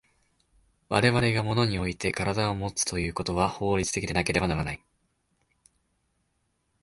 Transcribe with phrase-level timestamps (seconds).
[0.89, 4.83] 我々が物において身体をもつということは法律的でなければならない。